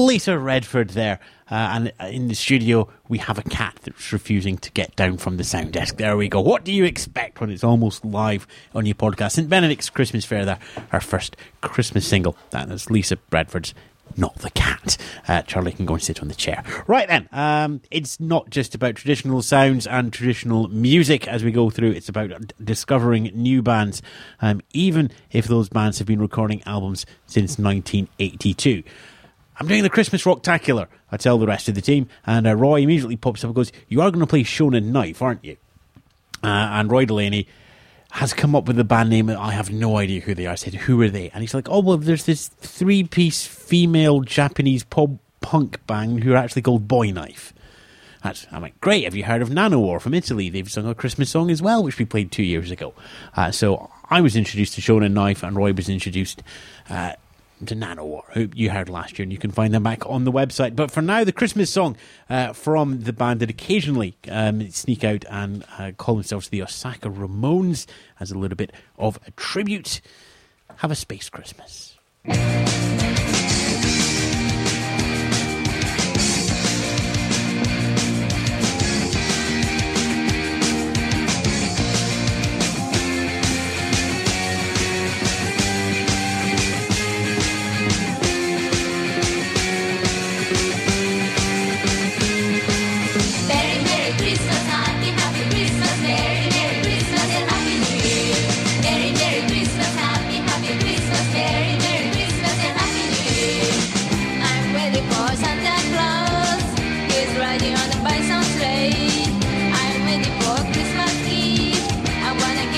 Lisa 0.05 0.39
Redford 0.39 0.91
there. 0.91 1.21
Uh, 1.51 1.55
and 1.55 1.93
uh, 2.01 2.07
in 2.07 2.29
the 2.29 2.35
studio, 2.35 2.89
we 3.09 3.19
have 3.19 3.39
a 3.39 3.43
cat 3.43 3.79
that's 3.83 4.13
refusing 4.13 4.59
to 4.59 4.71
get 4.73 4.95
down 4.97 5.17
from 5.17 5.37
the 5.37 5.45
sound 5.45 5.73
desk. 5.73 5.97
There 5.97 6.17
we 6.17 6.29
go. 6.29 6.41
What 6.41 6.65
do 6.65 6.73
you 6.73 6.85
expect 6.85 7.41
when 7.41 7.51
it's 7.51 7.65
almost 7.65 8.05
live 8.05 8.47
on 8.75 8.85
your 8.85 8.97
podcast? 8.97 9.33
St. 9.33 9.49
Benedict's 9.49 9.89
Christmas 9.89 10.25
Fair, 10.25 10.45
there, 10.45 10.59
our 10.93 11.01
first 11.01 11.37
Christmas 11.61 12.07
single. 12.07 12.37
That 12.51 12.69
is 12.71 12.91
Lisa 12.91 13.17
Redford's 13.31 13.75
not 14.17 14.37
the 14.37 14.51
cat. 14.51 14.97
Uh, 15.29 15.43
Charlie 15.43 15.73
can 15.73 15.87
go 15.87 15.95
and 15.95 16.03
sit 16.03 16.23
on 16.23 16.29
the 16.29 16.35
chair. 16.35 16.63
Right 16.87 17.09
then, 17.09 17.29
um, 17.33 17.81
it's 17.91 18.21
not 18.21 18.51
just 18.51 18.75
about 18.75 18.97
traditional 18.97 19.43
sounds 19.43 19.87
and 19.87 20.13
traditional 20.13 20.69
music 20.69 21.27
as 21.27 21.45
we 21.45 21.51
go 21.51 21.71
through. 21.71 21.93
It's 21.93 22.09
about 22.09 22.53
discovering 22.63 23.25
new 23.35 23.63
bands, 23.63 24.03
um, 24.41 24.61
even 24.73 25.11
if 25.33 25.47
those 25.47 25.69
bands 25.69 25.99
have 25.99 26.07
been 26.07 26.21
recording 26.21 26.63
albums 26.67 27.07
since 27.27 27.59
1982. 27.59 28.83
I'm 29.59 29.67
doing 29.67 29.83
the 29.83 29.91
Christmas 29.91 30.25
Rocktacular. 30.25 30.87
I 31.11 31.17
tell 31.17 31.39
the 31.39 31.47
rest 31.47 31.69
of 31.69 31.75
the 31.75 31.81
team, 31.81 32.09
and 32.27 32.47
uh, 32.47 32.55
Roy 32.55 32.83
immediately 32.83 33.17
pops 33.17 33.43
up 33.43 33.49
and 33.49 33.55
goes, 33.55 33.73
"You 33.89 34.03
are 34.03 34.11
going 34.11 34.21
to 34.21 34.27
play 34.27 34.45
Shonen 34.45 34.87
Knife, 34.87 35.23
aren't 35.23 35.45
you?" 35.45 35.57
Uh, 36.43 36.47
and 36.47 36.91
Roy 36.91 37.07
Delaney 37.07 37.49
has 38.13 38.33
come 38.35 38.55
up 38.55 38.67
with 38.67 38.79
a 38.79 38.85
band 38.85 39.11
name. 39.11 39.31
I 39.31 39.53
have 39.53 39.71
no 39.71 39.97
idea 39.97 40.21
who 40.21 40.35
they 40.35 40.47
are. 40.47 40.53
I 40.53 40.57
said, 40.57 40.75
"Who 40.75 41.01
are 41.03 41.09
they?" 41.09 41.31
And 41.31 41.43
he's 41.43 41.55
like, 41.55 41.69
"Oh 41.71 41.81
well, 41.81 41.97
there's 41.97 42.25
this 42.25 42.49
three-piece 42.49 43.47
female 43.47 44.21
Japanese 44.21 44.85
pop 44.85 45.11
punk 45.41 45.85
band 45.87 46.25
who 46.25 46.33
are 46.33 46.37
actually 46.37 46.63
called 46.63 46.87
Boy 46.87 47.11
Knife." 47.11 47.53
That's, 48.23 48.47
I'm 48.51 48.63
like, 48.63 48.81
great. 48.81 49.05
Have 49.05 49.15
you 49.15 49.23
heard 49.23 49.41
of 49.41 49.51
Nanowar 49.51 50.01
from 50.01 50.13
Italy? 50.13 50.51
They've 50.51 50.69
sung 50.69 50.89
a 50.89 50.97
Christmas 50.97 51.31
song 51.31 51.49
as 51.49 51.63
well, 51.63 51.85
which 51.85 51.97
we 51.99 52.05
played 52.05 52.33
two 52.33 52.43
years 52.43 52.73
ago. 52.73 52.93
Uh, 53.37 53.53
so 53.53 53.89
I 54.11 54.21
was 54.21 54.35
introduced 54.35 54.75
to 54.75 54.81
Shonen 54.81 55.13
Knife, 55.13 55.45
and 55.45 55.55
Roy 55.55 55.73
was 55.73 55.89
introduced 55.89 56.43
uh, 56.91 57.13
to 57.65 57.75
Nanowar, 57.75 58.25
who 58.33 58.51
you 58.55 58.71
heard 58.71 58.89
last 58.89 59.19
year, 59.19 59.25
and 59.25 59.33
you 59.33 59.39
can 59.39 59.51
find 59.51 59.73
them 59.73 59.83
back 59.83 60.05
on 60.07 60.25
the 60.25 60.33
website. 60.33 60.77
But 60.77 60.91
for 60.91 61.01
now, 61.01 61.25
the 61.25 61.33
Christmas 61.33 61.71
song 61.71 61.97
uh, 62.29 62.53
from 62.53 63.01
the 63.03 63.13
band 63.13 63.41
that 63.41 63.49
occasionally 63.49 64.17
um, 64.29 64.69
sneak 64.71 65.05
out 65.05 65.25
and 65.31 65.65
uh, 65.79 65.93
call 65.97 66.17
themselves 66.17 66.49
the 66.49 66.63
Osaka 66.63 67.09
Ramones 67.09 67.87
as 68.21 68.31
a 68.31 68.39
little 68.39 68.57
bit 68.57 68.73
of 68.99 69.19
a 69.27 69.31
tribute. 69.33 70.01
Have 70.77 70.91
a 70.91 70.97
space 70.97 71.31
Christmas. 71.31 71.97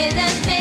I 0.01 0.58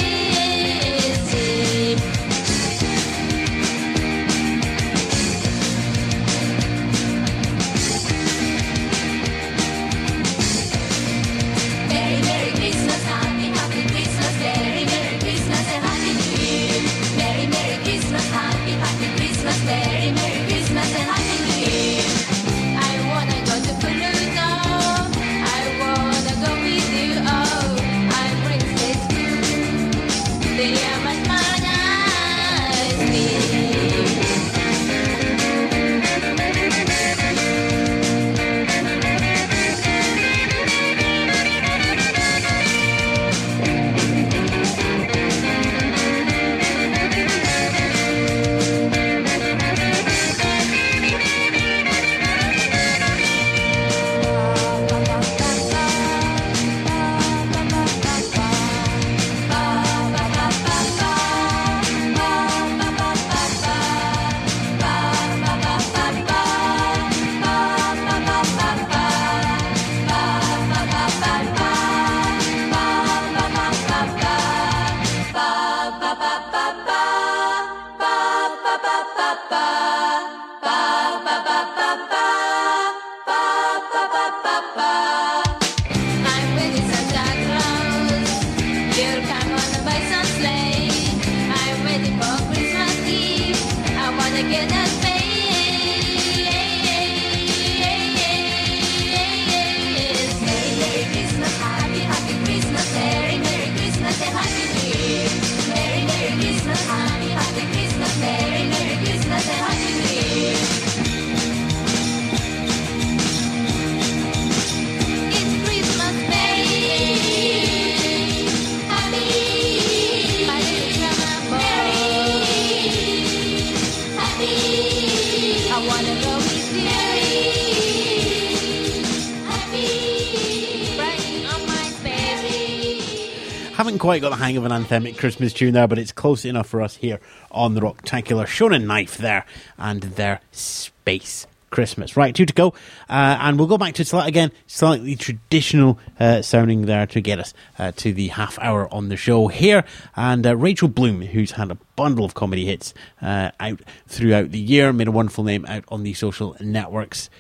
Haven't 133.98 134.10
quite 134.10 134.22
got 134.22 134.30
the 134.30 134.36
hang 134.36 134.58
of 134.58 134.64
an 134.64 134.72
anthemic 134.72 135.18
Christmas 135.18 135.54
tune 135.54 135.74
there, 135.74 135.88
but 135.88 135.98
it's 135.98 136.12
close 136.12 136.46
enough 136.46 136.68
for 136.68 136.84
us 136.84 136.98
here 136.98 137.20
on 137.50 137.74
the 137.74 137.82
Rocktacular. 137.82 138.46
Shonen 138.46 138.86
Knife 138.86 139.18
there, 139.18 139.44
and 139.76 140.04
their 140.04 140.40
Space 140.52 141.48
Christmas. 141.72 142.16
Right, 142.16 142.36
two 142.36 142.46
to 142.46 142.54
go. 142.54 142.76
Uh, 143.10 143.38
and 143.40 143.58
we'll 143.58 143.68
go 143.68 143.80
back 143.80 143.96
to 143.96 144.04
sli- 144.04 144.28
again, 144.28 144.52
slightly 144.68 145.16
traditional 145.16 145.98
uh, 146.20 146.44
sounding 146.44 146.86
there 146.86 147.08
to 147.08 147.22
get 147.22 147.40
us 147.40 147.56
uh, 147.80 147.92
to 147.96 148.14
the 148.14 148.28
half 148.28 148.60
hour 148.60 148.88
on 148.94 149.10
the 149.10 149.18
show 149.18 149.48
here. 149.48 149.84
And 150.16 150.46
uh, 150.46 150.56
Rachel 150.56 150.90
Bloom, 150.90 151.24
who's 151.24 151.54
had 151.54 151.72
a 151.72 151.78
bundle 151.96 152.24
of 152.24 152.36
comedy 152.36 152.66
hits 152.66 152.94
uh, 153.20 153.50
out 153.60 153.82
throughout 154.06 154.52
the 154.52 154.60
year, 154.60 154.94
made 154.94 155.08
a 155.08 155.12
wonderful 155.12 155.44
name 155.44 155.66
out 155.66 155.86
on 155.88 156.04
the 156.04 156.14
social 156.14 156.56
networks. 156.60 157.32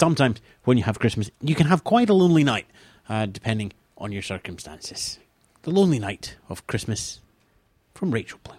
Sometimes 0.00 0.40
when 0.64 0.76
you 0.76 0.82
have 0.82 0.98
Christmas, 0.98 1.30
you 1.40 1.54
can 1.54 1.68
have 1.68 1.84
quite 1.84 2.10
a 2.10 2.14
lonely 2.14 2.42
night, 2.42 2.66
uh, 3.08 3.26
depending 3.26 3.72
on 3.96 4.10
your 4.10 4.22
circumstances. 4.22 5.20
The 5.62 5.70
Lonely 5.72 5.98
Night 5.98 6.36
of 6.48 6.66
Christmas 6.66 7.20
from 7.94 8.12
Rachel 8.12 8.38
Bloom. 8.44 8.58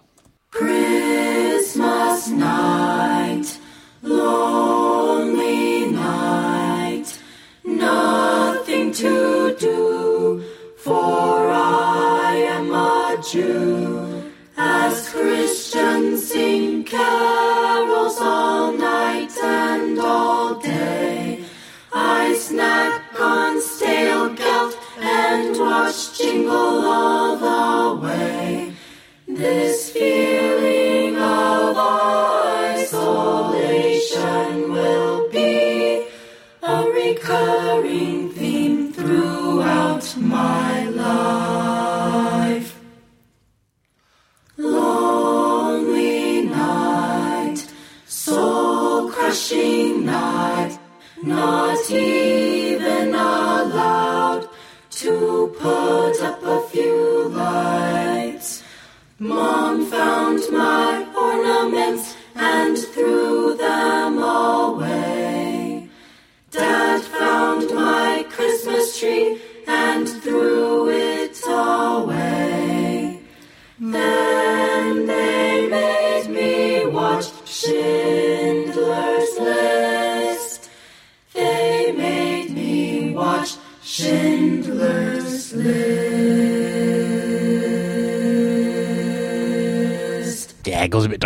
Christmas 0.50 2.28
night, 2.28 3.58
lonely 4.02 5.86
night, 5.90 7.18
nothing 7.64 8.92
to 8.92 9.56
do, 9.58 10.44
for 10.76 11.48
I 11.50 12.34
am 12.48 12.70
a 12.70 13.22
Jew. 13.30 14.30
As 14.56 15.08
Christians 15.08 16.30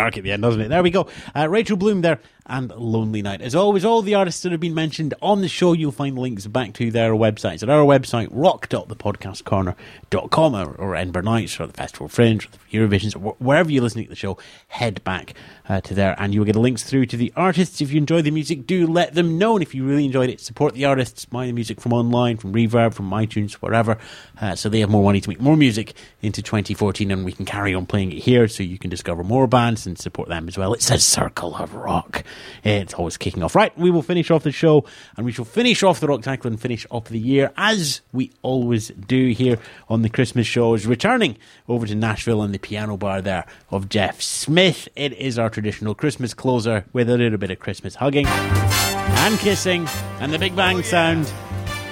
dark 0.05 0.19
at 0.19 0.25
the 0.25 0.33
end, 0.33 0.43
doesn't 0.43 0.61
it? 0.61 0.69
There 0.69 0.83
we 0.83 0.91
go. 0.91 1.09
Uh, 1.35 1.49
Rachel 1.49 1.79
Bloom 1.79 2.03
there 2.03 2.21
and 2.47 2.71
Lonely 2.71 3.23
Night. 3.23 3.41
As 3.41 3.55
always, 3.55 3.87
all 3.87 4.03
the 4.03 4.15
artists 4.15 4.43
that 4.43 4.53
have 4.53 4.61
been 4.61 4.75
mentioned 4.75 5.15
on 5.23 5.41
the 5.41 5.49
show, 5.49 5.73
you'll 5.73 5.93
find 5.93 6.19
links 6.19 6.47
back 6.47 6.75
to 6.75 6.91
their 6.91 7.13
websites 7.13 7.63
at 7.63 7.71
our 7.71 7.85
website, 7.85 8.29
rock.thepodcastcorner.com 8.31 10.55
or, 10.55 10.75
or 10.75 10.95
Edinburgh 10.95 11.23
Nights 11.23 11.59
or 11.59 11.67
the 11.67 11.73
Festival 11.73 12.07
Fringe 12.09 12.45
or 12.45 12.49
the 12.51 12.59
Eurovisions 12.77 13.17
or 13.17 13.35
wherever 13.39 13.73
you're 13.73 13.83
listening 13.83 14.05
to 14.05 14.11
the 14.11 14.17
show, 14.17 14.37
head 14.69 15.03
back 15.05 15.33
uh, 15.69 15.81
to 15.81 15.95
there 15.95 16.15
and 16.19 16.35
you'll 16.35 16.45
get 16.45 16.57
links 16.57 16.83
through 16.83 17.07
to 17.07 17.17
the 17.17 17.33
artists. 17.35 17.81
If 17.81 17.91
you 17.93 17.99
enjoy 17.99 18.21
the 18.21 18.31
music, 18.31 18.67
do 18.67 18.87
let 18.87 19.15
them 19.15 19.39
know. 19.39 19.57
And 19.57 19.63
if 19.63 19.75
you 19.75 19.87
really 19.87 20.05
enjoyed 20.05 20.29
it, 20.29 20.39
support 20.41 20.75
the 20.75 20.85
artists, 20.85 21.25
buy 21.25 21.47
the 21.47 21.53
music 21.53 21.81
from 21.81 21.95
online, 21.95 22.37
from 22.37 22.53
Reverb, 22.53 22.93
from 22.93 23.09
iTunes, 23.11 23.55
wherever, 23.55 23.97
uh, 24.41 24.55
so 24.55 24.69
they 24.69 24.81
have 24.81 24.91
more 24.91 25.03
money 25.03 25.23
to 25.23 25.31
make 25.31 25.41
more 25.41 25.57
music 25.57 25.95
into 26.21 26.43
2014 26.43 27.11
and 27.11 27.25
we 27.25 27.33
can 27.33 27.47
carry 27.47 27.75
on 27.75 27.87
playing 27.87 28.13
it 28.13 28.19
here 28.19 28.47
so 28.49 28.63
you 28.63 28.79
can 28.79 28.91
discover 28.91 29.25
more 29.25 29.47
bands 29.47 29.87
and 29.87 29.94
support 29.99 30.29
them 30.29 30.49
as 30.49 30.59
well. 30.59 30.75
It's 30.75 30.91
a 30.91 30.99
circle 30.99 31.55
of 31.55 31.75
rock. 31.75 32.25
It's 32.63 32.95
always 32.95 33.17
kicking 33.17 33.43
off. 33.43 33.55
Right, 33.55 33.77
we 33.79 33.91
will 33.91 34.03
finish 34.03 34.31
off 34.31 34.43
the 34.43 34.53
show 34.53 34.85
and 35.17 35.25
we 35.25 35.33
shall 35.33 35.45
finish 35.45 35.83
off 35.83 36.01
the 36.01 36.07
Rock 36.07 36.23
Tackle 36.23 36.51
and 36.51 36.61
finish 36.61 36.87
off 36.91 37.07
the 37.07 37.19
year 37.19 37.53
as 37.57 38.01
we 38.13 38.33
always 38.43 38.89
do 38.89 39.31
here 39.31 39.59
on 39.89 40.03
the 40.03 40.09
Christmas 40.09 40.47
shows. 40.47 40.87
Returning 40.87 41.37
over 41.69 41.87
to 41.87 41.95
Nashville 41.95 42.43
and 42.43 42.55
the 42.55 42.59
piano 42.59 42.97
bar 42.97 43.21
there 43.21 43.47
of 43.71 43.89
Geoff 43.89 44.23
Smith. 44.23 44.89
It 44.97 45.13
is 45.15 45.39
our 45.39 45.51
traditional 45.51 45.95
Christmas 45.95 46.35
closer 46.35 46.85
with 46.93 47.09
a 47.09 47.17
little 47.17 47.39
bit 47.39 47.51
of 47.51 47.59
Christmas 47.59 47.97
hugging 47.97 48.27
and 48.27 49.39
kissing 49.39 49.87
and 50.21 50.33
the 50.33 50.39
Big 50.39 50.55
Bang 50.57 50.79
oh, 50.79 50.83
sound. 50.83 51.27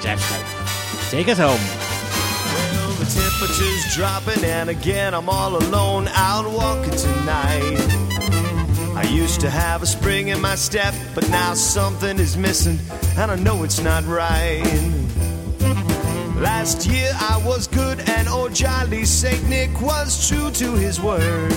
Geoff 0.00 0.20
Smith, 0.20 1.10
take 1.10 1.28
us 1.28 1.38
home. 1.38 1.81
Dropping, 3.94 4.42
and 4.44 4.70
again 4.70 5.12
I'm 5.12 5.28
all 5.28 5.54
alone 5.54 6.08
out 6.08 6.50
walking 6.50 6.96
tonight. 6.96 7.76
I 8.96 9.06
used 9.12 9.42
to 9.42 9.50
have 9.50 9.82
a 9.82 9.86
spring 9.86 10.28
in 10.28 10.40
my 10.40 10.54
step, 10.54 10.94
but 11.14 11.28
now 11.28 11.52
something 11.52 12.18
is 12.18 12.38
missing, 12.38 12.78
and 13.18 13.30
I 13.30 13.36
know 13.36 13.64
it's 13.64 13.80
not 13.80 14.06
right. 14.06 14.64
Last 16.36 16.86
year 16.86 17.10
I 17.20 17.42
was 17.44 17.66
good, 17.66 18.00
and 18.08 18.28
old 18.28 18.54
jolly 18.54 19.04
Saint 19.04 19.46
Nick 19.50 19.78
was 19.82 20.26
true 20.26 20.50
to 20.52 20.72
his 20.72 20.98
word. 20.98 21.52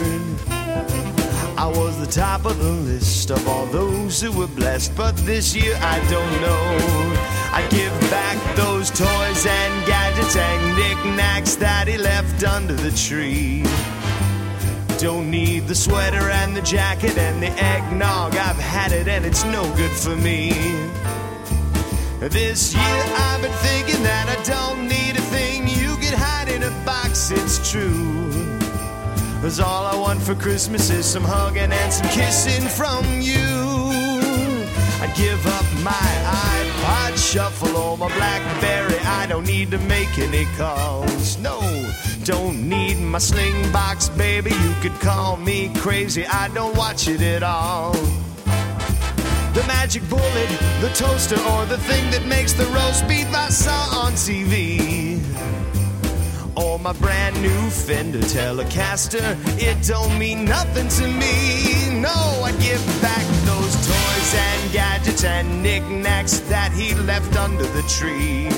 I 1.58 1.72
was 1.74 1.98
the 2.06 2.12
top 2.12 2.44
of 2.44 2.58
the 2.60 2.70
list 2.70 3.32
of 3.32 3.48
all 3.48 3.66
those 3.68 4.22
who 4.22 4.34
were 4.34 4.48
blessed, 4.48 4.94
but 4.98 5.16
this 5.20 5.56
year 5.56 5.78
I 5.80 6.00
don't 6.10 6.42
know. 6.42 7.22
I 7.54 7.66
give 7.70 7.98
back 8.12 8.56
those 8.58 8.90
toys 8.90 9.46
and 9.46 9.88
gadgets 9.88 10.05
and 10.34 10.78
knickknacks 10.78 11.56
that 11.58 11.88
he 11.88 11.98
left 11.98 12.44
under 12.44 12.74
the 12.74 12.92
tree. 12.92 13.64
Don't 14.98 15.30
need 15.30 15.68
the 15.68 15.76
sweater 15.76 16.30
and 16.30 16.56
the 16.56 16.62
jacket 16.62 17.18
and 17.18 17.44
the 17.44 17.52
eggnog. 17.62 18.36
I've 18.36 18.58
had 18.58 18.92
it 18.92 19.08
and 19.08 19.26
it's 19.26 19.44
no 19.46 19.64
good 19.76 19.92
for 19.92 20.16
me. 20.16 20.50
This 22.20 22.74
year 22.74 23.04
I've 23.28 23.42
been 23.42 23.52
thinking 23.52 24.02
that 24.04 24.26
I 24.28 24.42
don't 24.44 24.88
need 24.88 25.16
a 25.16 25.22
thing 25.22 25.68
you 25.68 25.96
can 25.98 26.18
hide 26.18 26.50
in 26.50 26.64
a 26.64 26.72
box, 26.86 27.30
it's 27.30 27.70
true. 27.70 28.32
Cause 29.42 29.60
all 29.60 29.86
I 29.86 29.96
want 29.96 30.22
for 30.22 30.34
Christmas 30.34 30.90
is 30.90 31.06
some 31.06 31.24
hugging 31.24 31.72
and 31.72 31.94
some 31.94 32.10
kissing 32.10 32.68
from 32.68 33.06
you. 33.22 33.46
I'd 35.02 35.14
give 35.16 35.46
up 35.46 35.66
my 35.84 36.10
iPod 36.86 37.18
shuffle 37.18 37.78
or 37.78 37.98
my 37.98 38.08
Blackberry. 38.16 38.98
I 39.00 39.26
don't 39.28 39.46
need 39.46 39.72
to 39.72 39.80
make 39.80 40.18
any 40.20 40.46
calls. 40.58 41.38
No, 41.40 41.60
don't 42.24 42.70
need 42.70 43.00
my 43.00 43.20
Slingbox, 43.20 44.16
baby. 44.18 44.52
You 44.52 44.74
could 44.82 45.00
call 45.02 45.38
me 45.38 45.72
crazy. 45.76 46.26
I 46.26 46.48
don't 46.50 46.76
watch 46.78 47.08
it 47.08 47.22
at 47.22 47.44
all. 47.44 47.94
The 49.54 49.64
magic 49.68 50.08
bullet, 50.10 50.50
the 50.82 50.92
toaster, 50.94 51.40
or 51.40 51.66
the 51.66 51.78
thing 51.78 52.12
that 52.12 52.26
makes 52.26 52.54
the 52.54 52.66
roast 52.66 53.08
beef 53.08 53.34
I 53.34 53.50
saw 53.50 54.06
on 54.06 54.14
TV. 54.14 55.22
Or 56.56 56.80
my 56.80 56.94
brand 56.94 57.42
new 57.42 57.70
Fender 57.70 58.20
Telecaster, 58.20 59.36
it 59.60 59.86
don't 59.88 60.18
mean 60.20 60.46
nothing 60.46 60.88
to 60.88 61.08
me. 61.08 62.00
No, 62.00 62.18
I 62.44 62.52
give 62.62 62.84
back 63.02 63.26
those 63.46 63.88
toys 63.88 64.05
and 64.34 64.72
gadgets 64.72 65.24
and 65.24 65.62
knickknacks 65.62 66.40
that 66.50 66.72
he 66.72 66.96
left 66.96 67.36
under 67.36 67.64
the 67.64 67.82
tree. 67.84 68.50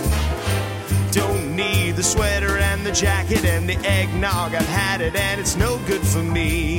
Don't 1.12 1.56
need 1.56 1.96
the 1.96 2.04
sweater 2.04 2.58
and 2.58 2.86
the 2.86 2.92
jacket 2.92 3.44
and 3.44 3.68
the 3.68 3.76
eggnog. 3.88 4.56
I've 4.56 4.68
had 4.68 5.02
it 5.02 5.16
and 5.16 5.42
it's 5.42 5.56
no 5.56 5.78
good 5.88 6.06
for 6.06 6.24
me. 6.24 6.78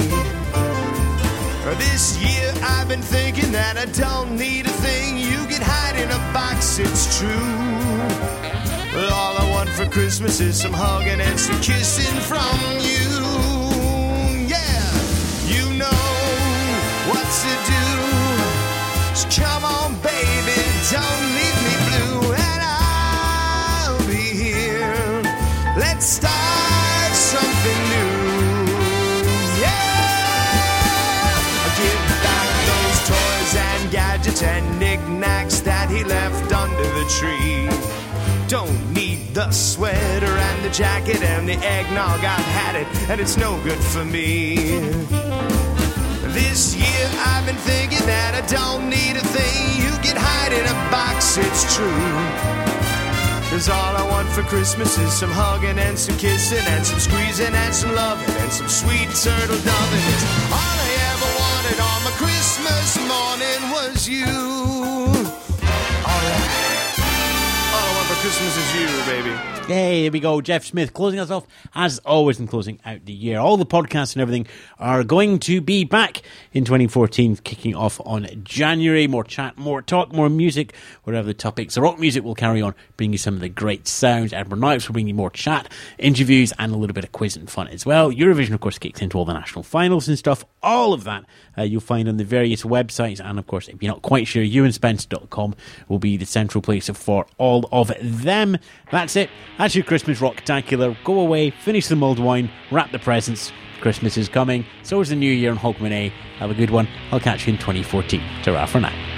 This 1.76 2.16
year 2.18 2.52
I've 2.62 2.88
been 2.88 3.02
thinking 3.02 3.52
that 3.52 3.76
I 3.76 3.84
don't 3.86 4.36
need 4.36 4.66
a 4.66 4.70
thing 4.70 5.18
you 5.18 5.44
can 5.46 5.60
hide 5.60 5.96
in 5.96 6.08
a 6.08 6.32
box, 6.32 6.78
it's 6.78 7.18
true. 7.18 7.28
All 9.12 9.36
I 9.36 9.50
want 9.50 9.68
for 9.68 9.86
Christmas 9.86 10.40
is 10.40 10.60
some 10.60 10.72
hugging 10.72 11.20
and 11.20 11.38
some 11.38 11.60
kissing 11.60 12.18
from 12.22 12.58
you. 12.80 13.10
Yeah, 14.48 14.82
you 15.46 15.78
know 15.78 16.02
what 17.10 17.26
to 17.42 17.52
do. 17.70 18.07
Come 19.26 19.64
on, 19.64 19.94
baby, 20.00 20.62
don't 20.90 21.22
leave 21.36 21.58
me 21.66 21.74
blue, 21.88 22.32
and 22.32 22.62
I'll 22.62 23.98
be 24.06 24.24
here. 24.44 25.22
Let's 25.76 26.06
start 26.06 27.12
something 27.12 27.80
new. 27.94 28.68
Yeah, 29.60 30.54
give 31.76 32.02
back 32.22 32.48
those 32.70 32.98
toys 33.08 33.54
and 33.56 33.90
gadgets 33.90 34.42
and 34.42 34.78
knickknacks 34.78 35.60
that 35.60 35.90
he 35.90 36.04
left 36.04 36.52
under 36.52 36.88
the 36.98 37.04
tree. 37.18 37.68
Don't 38.48 38.92
need 38.92 39.34
the 39.34 39.50
sweater 39.50 40.26
and 40.26 40.64
the 40.64 40.70
jacket 40.70 41.22
and 41.22 41.48
the 41.48 41.54
eggnog. 41.54 42.24
I've 42.24 42.44
had 42.44 42.76
it, 42.76 42.86
and 43.10 43.20
it's 43.20 43.36
no 43.36 43.60
good 43.62 43.78
for 43.78 44.04
me. 44.04 45.27
This 46.38 46.76
year 46.76 47.06
I've 47.26 47.44
been 47.46 47.58
thinking 47.66 48.06
that 48.06 48.38
I 48.38 48.46
don't 48.46 48.86
need 48.88 49.18
a 49.18 49.26
thing 49.34 49.58
you 49.82 49.90
can 50.06 50.14
hide 50.14 50.54
in 50.54 50.62
a 50.62 50.76
box, 50.86 51.34
it's 51.36 51.66
true. 51.74 52.14
Cause 53.50 53.68
all 53.68 53.94
I 53.98 54.06
want 54.06 54.28
for 54.28 54.42
Christmas 54.46 54.96
is 54.98 55.12
some 55.12 55.32
hugging 55.32 55.78
and 55.80 55.98
some 55.98 56.16
kissing 56.16 56.62
and 56.62 56.86
some 56.86 57.00
squeezing 57.00 57.54
and 57.54 57.74
some 57.74 57.92
loving 57.92 58.30
and 58.38 58.52
some 58.52 58.68
sweet 58.68 59.10
turtle 59.18 59.58
doving. 59.66 60.04
It's 60.14 60.24
all 60.54 60.78
I 60.86 60.90
ever 61.10 61.30
wanted 61.42 61.78
on 61.82 61.98
my 62.06 62.14
Christmas 62.22 62.88
morning 63.10 63.60
was 63.74 64.08
you. 64.08 64.77
Christmas 68.20 68.56
is 68.56 68.74
you, 68.74 68.86
baby. 69.04 69.30
Hey, 69.68 70.02
here 70.02 70.10
we 70.10 70.18
go. 70.18 70.40
Geoff 70.40 70.64
Smith 70.64 70.92
closing 70.92 71.20
us 71.20 71.30
off 71.30 71.46
as 71.72 72.00
always 72.00 72.40
and 72.40 72.48
closing 72.48 72.80
out 72.84 73.04
the 73.04 73.12
year. 73.12 73.38
All 73.38 73.56
the 73.56 73.64
podcasts 73.64 74.14
and 74.14 74.22
everything 74.22 74.48
are 74.78 75.04
going 75.04 75.38
to 75.40 75.60
be 75.60 75.84
back 75.84 76.22
in 76.52 76.64
2014, 76.64 77.36
kicking 77.36 77.76
off 77.76 78.00
on 78.04 78.26
January. 78.42 79.06
More 79.06 79.22
chat, 79.22 79.56
more 79.56 79.82
talk, 79.82 80.12
more 80.12 80.28
music, 80.28 80.74
whatever 81.04 81.26
the 81.26 81.34
topics. 81.34 81.76
The 81.76 81.82
rock 81.82 82.00
music 82.00 82.24
will 82.24 82.34
carry 82.34 82.60
on, 82.60 82.74
bringing 82.96 83.12
you 83.12 83.18
some 83.18 83.34
of 83.34 83.40
the 83.40 83.48
great 83.48 83.86
sounds. 83.86 84.32
Edinburgh 84.32 84.58
Nights 84.58 84.88
will 84.88 84.94
bring 84.94 85.06
you 85.06 85.14
more 85.14 85.30
chat, 85.30 85.70
interviews, 85.98 86.52
and 86.58 86.72
a 86.72 86.76
little 86.76 86.94
bit 86.94 87.04
of 87.04 87.12
quiz 87.12 87.36
and 87.36 87.48
fun 87.48 87.68
as 87.68 87.86
well. 87.86 88.10
Eurovision, 88.10 88.52
of 88.52 88.60
course, 88.60 88.78
kicks 88.78 89.00
into 89.00 89.16
all 89.16 89.26
the 89.26 89.32
national 89.32 89.62
finals 89.62 90.08
and 90.08 90.18
stuff 90.18 90.44
All 90.62 90.92
of 90.92 91.04
that 91.04 91.24
uh, 91.56 91.62
you'll 91.62 91.80
find 91.80 92.08
on 92.08 92.16
the 92.16 92.24
various 92.24 92.62
websites. 92.62 93.20
And 93.20 93.38
of 93.38 93.46
course, 93.46 93.68
if 93.68 93.82
you're 93.82 93.92
not 93.92 94.02
quite 94.02 94.26
sure, 94.26 94.42
ewanspence.com 94.42 95.54
will 95.88 95.98
be 95.98 96.16
the 96.16 96.26
central 96.26 96.62
place 96.62 96.88
for 96.88 97.26
all 97.38 97.68
of 97.72 97.92
them. 98.00 98.58
That's 98.90 99.16
it. 99.16 99.30
That's 99.58 99.74
your 99.74 99.84
Christmas 99.84 100.20
Rocktacular. 100.20 100.96
Go 101.04 101.20
away, 101.20 101.50
finish 101.50 101.88
the 101.88 101.96
mulled 101.96 102.18
wine, 102.18 102.50
wrap 102.70 102.92
the 102.92 102.98
presents. 102.98 103.52
Christmas 103.80 104.16
is 104.16 104.28
coming. 104.28 104.64
So 104.82 105.00
is 105.00 105.10
the 105.10 105.16
new 105.16 105.32
year 105.32 105.52
in 105.52 105.56
Hogmanay. 105.56 106.10
Have 106.38 106.50
a 106.50 106.54
good 106.54 106.70
one. 106.70 106.88
I'll 107.12 107.20
catch 107.20 107.46
you 107.46 107.52
in 107.52 107.58
2014. 107.58 108.20
Ta 108.42 108.66
for 108.66 108.80
now. 108.80 109.17